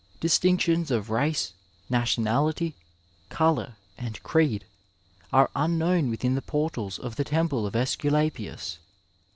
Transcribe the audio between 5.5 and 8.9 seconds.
unknown within the portals of the temple of .^Isculapius.